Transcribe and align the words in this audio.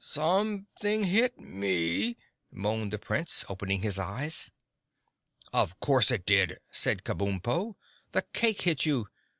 "Something 0.03 1.03
hit 1.03 1.37
me," 1.39 2.17
moaned 2.51 2.91
the 2.91 2.97
Prince, 2.97 3.45
opening 3.47 3.81
his 3.81 3.99
eyes. 3.99 4.49
"Of 5.53 5.79
course 5.79 6.09
it 6.09 6.25
did!" 6.25 6.57
said 6.71 7.03
Kabumpo. 7.03 7.75
"The 8.11 8.23
cake 8.33 8.63
hit 8.63 8.83
you. 8.83 9.09